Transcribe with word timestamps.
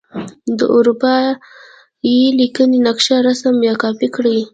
د 0.57 0.59
اروپا 0.77 1.13
بې 2.01 2.17
لیکنې 2.39 2.77
نقشه 2.87 3.15
رسم 3.27 3.55
یا 3.67 3.73
کاپې 3.83 4.07
کړئ. 4.15 4.39